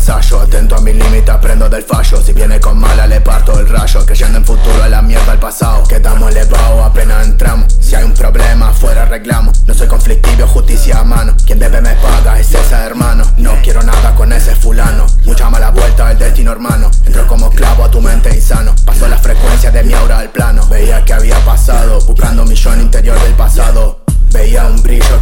ensayo 0.00 0.40
Atento 0.40 0.76
a 0.76 0.80
mi 0.80 0.94
límite, 0.94 1.30
aprendo 1.30 1.68
del 1.68 1.82
fallo. 1.82 2.22
Si 2.22 2.32
viene 2.32 2.58
con 2.58 2.78
mala 2.78 3.06
le 3.06 3.20
parto 3.20 3.58
el 3.60 3.68
rayo. 3.68 4.04
Creyendo 4.06 4.38
en 4.38 4.44
futuro, 4.44 4.82
a 4.82 4.88
la 4.88 5.02
mierda 5.02 5.32
el 5.32 5.38
pasado. 5.38 5.84
Quedamos 5.86 6.30
elevados, 6.30 6.84
apenas 6.84 7.26
entramos. 7.26 7.66
Si 7.80 7.94
hay 7.94 8.04
un 8.04 8.14
problema, 8.14 8.68
afuera 8.68 9.02
arreglamos 9.02 9.64
No 9.66 9.74
soy 9.74 9.88
conflictivo, 9.88 10.46
justicia 10.46 11.00
a 11.00 11.04
mano. 11.04 11.34
Quien 11.44 11.58
debe 11.58 11.80
me 11.80 11.94
paga, 11.96 12.38
es 12.38 12.52
ese 12.54 12.74
hermano. 12.74 13.24
No 13.36 13.52
quiero 13.62 13.82
nada 13.82 14.14
con 14.14 14.32
ese 14.32 14.54
fulano. 14.54 15.06
Mucha 15.24 15.50
mala 15.50 15.70
vuelta, 15.70 16.10
el 16.10 16.18
destino 16.18 16.52
hermano. 16.52 16.90
Entro 17.04 17.26
como 17.26 17.50
clavo 17.50 17.84
a 17.84 17.90
tu 17.90 18.00
mente 18.00 18.34
insano 18.34 18.74
Paso 18.84 19.06
la 19.08 19.18
frecuencia 19.18 19.70
de 19.70 19.84
mi 19.84 19.92
aura 19.92 20.18
al 20.18 20.30
plano. 20.30 20.66
Veía 20.68 21.04
que 21.04 21.12
había 21.12 21.38
pasado 21.44 22.00
Buscando 22.06 22.44
mi 22.44 22.54
yo 22.54 22.74
interior 22.74 23.20
del 23.22 23.34
pasado 23.34 23.99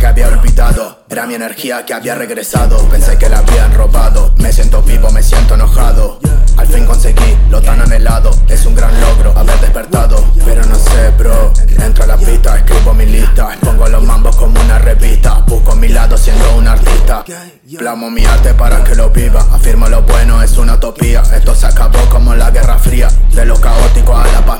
había 0.08 0.28
olvidado. 0.28 1.04
Era 1.08 1.26
mi 1.26 1.34
energía 1.34 1.84
que 1.84 1.94
había 1.94 2.14
regresado. 2.14 2.78
Pensé 2.88 3.16
que 3.18 3.28
la 3.28 3.38
habían 3.38 3.72
robado. 3.74 4.34
Me 4.38 4.52
siento 4.52 4.82
vivo, 4.82 5.10
me 5.10 5.22
siento 5.22 5.54
enojado. 5.54 6.18
Al 6.56 6.66
fin 6.66 6.86
conseguí 6.86 7.36
lo 7.50 7.60
tan 7.60 7.80
anhelado. 7.80 8.30
Es 8.48 8.66
un 8.66 8.74
gran 8.74 8.98
logro 9.00 9.32
haber 9.36 9.60
despertado. 9.60 10.24
Pero 10.44 10.64
no 10.64 10.74
sé 10.74 11.10
bro. 11.18 11.52
Entro 11.84 12.04
a 12.04 12.06
la 12.06 12.16
pista, 12.16 12.56
escribo 12.56 12.94
mi 12.94 13.06
lista. 13.06 13.56
Pongo 13.60 13.86
los 13.88 14.02
mambos 14.02 14.36
como 14.36 14.60
una 14.60 14.78
revista. 14.78 15.44
Busco 15.46 15.76
mi 15.76 15.88
lado 15.88 16.16
siendo 16.16 16.56
un 16.56 16.66
artista. 16.66 17.24
Plamo 17.78 18.10
mi 18.10 18.24
arte 18.24 18.54
para 18.54 18.82
que 18.82 18.94
lo 18.94 19.10
viva. 19.10 19.46
Afirmo 19.52 19.88
lo 19.88 20.02
bueno, 20.02 20.42
es 20.42 20.56
una 20.56 20.74
utopía. 20.74 21.22
Esto 21.34 21.54
se 21.54 21.66
acabó 21.66 22.00
como 22.08 22.34
la 22.34 22.50
guerra 22.50 22.78
fría 22.78 22.97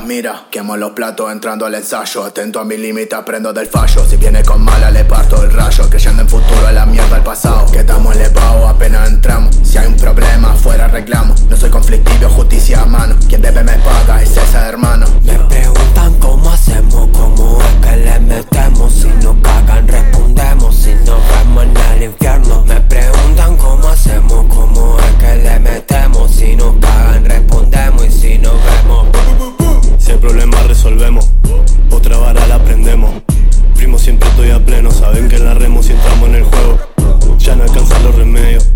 mira 0.09 0.47
Quemo 0.49 0.75
los 0.75 0.93
platos 0.93 1.31
entrando 1.31 1.67
al 1.67 1.75
ensayo. 1.75 2.23
Atento 2.23 2.59
a 2.59 2.65
mi 2.65 2.77
límite, 2.77 3.13
aprendo 3.13 3.53
del 3.53 3.67
fallo. 3.67 4.03
Si 4.09 4.17
viene 4.17 4.41
con 4.41 4.63
mala 4.63 4.89
le 4.89 5.05
parto 5.05 5.43
el 5.43 5.53
rayo. 5.53 5.87
Creyendo 5.87 6.23
en 6.23 6.27
futuro 6.27 6.65
a 6.65 6.71
la 6.71 6.87
mierda 6.87 7.17
el 7.17 7.23
pasado. 7.23 7.71
Quedamos 7.71 8.15
elevados 8.15 8.67
apenas 8.67 9.07
entramos. 9.07 9.55
Si 9.61 9.77
hay 9.77 9.85
un 9.85 9.97
problema 9.97 10.53
afuera 10.53 10.85
arreglamos 10.85 11.43
No 11.43 11.55
soy 11.55 11.69
conflictivo, 11.69 12.27
justicia 12.29 12.81
a 12.81 12.85
mano. 12.87 13.15
Quien 13.27 13.41
debe 13.41 13.63
me 13.63 13.73
paga, 13.73 14.23
es 14.23 14.35
ese 14.35 14.57
hermano 14.57 15.05
los 38.09 38.17
remedios, 38.17 38.71